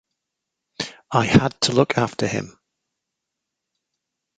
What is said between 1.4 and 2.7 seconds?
to look after him.